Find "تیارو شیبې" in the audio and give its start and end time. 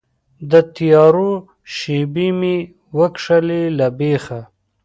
0.75-2.27